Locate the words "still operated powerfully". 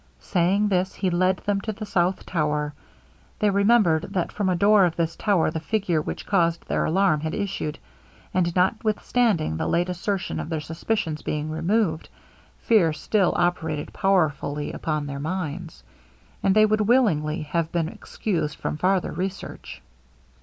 12.93-14.71